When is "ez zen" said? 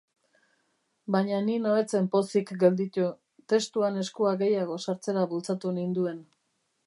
1.81-2.07